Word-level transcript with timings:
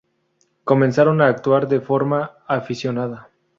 Comenzaron 0.63 1.21
a 1.21 1.27
actuar 1.27 1.67
de 1.67 1.79
forma 1.79 2.31
aficionada. 2.47 3.29